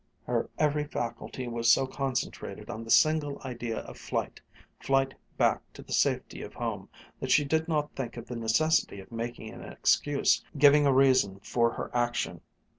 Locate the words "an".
9.51-9.61